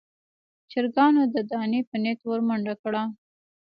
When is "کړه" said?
2.81-3.03